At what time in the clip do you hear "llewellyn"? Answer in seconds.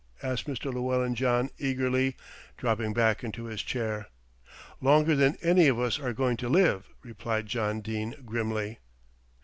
0.73-1.13